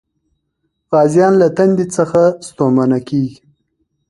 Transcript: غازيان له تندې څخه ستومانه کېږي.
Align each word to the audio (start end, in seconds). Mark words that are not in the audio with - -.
غازيان 0.91 1.33
له 1.41 1.47
تندې 1.57 1.85
څخه 1.97 2.21
ستومانه 2.47 2.99
کېږي. 3.09 3.37